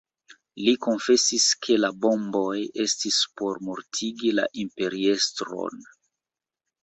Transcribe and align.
Li 0.67 0.71
konfesis, 0.85 1.43
ke 1.65 1.75
la 1.81 1.89
bomboj 2.05 2.53
estis 2.85 3.19
por 3.41 3.61
mortigi 3.67 4.33
la 4.39 4.45
imperiestron. 4.63 5.85